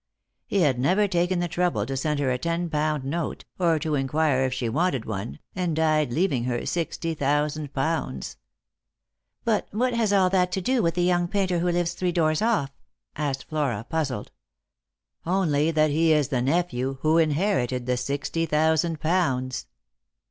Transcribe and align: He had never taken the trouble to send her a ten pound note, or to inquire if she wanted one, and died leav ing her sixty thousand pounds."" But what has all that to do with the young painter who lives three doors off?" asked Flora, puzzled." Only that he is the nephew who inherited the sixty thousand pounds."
He 0.47 0.61
had 0.61 0.79
never 0.79 1.07
taken 1.07 1.41
the 1.41 1.47
trouble 1.47 1.85
to 1.85 1.95
send 1.95 2.19
her 2.19 2.31
a 2.31 2.37
ten 2.39 2.67
pound 2.71 3.03
note, 3.03 3.45
or 3.59 3.77
to 3.77 3.93
inquire 3.93 4.41
if 4.45 4.51
she 4.51 4.67
wanted 4.67 5.05
one, 5.05 5.37
and 5.55 5.75
died 5.75 6.09
leav 6.09 6.31
ing 6.31 6.45
her 6.45 6.65
sixty 6.65 7.13
thousand 7.13 7.71
pounds."" 7.71 8.37
But 9.45 9.67
what 9.69 9.93
has 9.93 10.11
all 10.11 10.31
that 10.31 10.51
to 10.53 10.61
do 10.61 10.81
with 10.81 10.95
the 10.95 11.03
young 11.03 11.27
painter 11.27 11.59
who 11.59 11.69
lives 11.69 11.93
three 11.93 12.11
doors 12.11 12.41
off?" 12.41 12.71
asked 13.15 13.43
Flora, 13.47 13.85
puzzled." 13.87 14.31
Only 15.27 15.69
that 15.69 15.91
he 15.91 16.11
is 16.13 16.29
the 16.29 16.41
nephew 16.41 16.97
who 17.01 17.19
inherited 17.19 17.85
the 17.85 17.95
sixty 17.95 18.47
thousand 18.47 18.99
pounds." 19.01 19.67